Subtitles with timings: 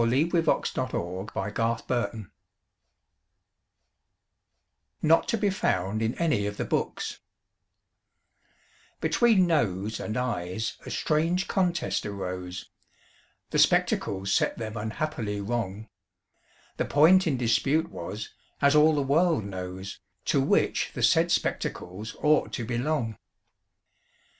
[0.01, 2.25] Burnand._ REPORT OF AN ADJUDGED CASE
[5.03, 7.19] NOT TO BE FOUND IN ANY OF THE BOOKS
[8.99, 12.71] Between Nose and Eyes a strange contest arose,
[13.51, 15.87] The spectacles set them unhappily wrong;
[16.77, 22.15] The point in dispute was, as all the world knows, To which the said spectacles
[22.23, 23.19] ought to belong.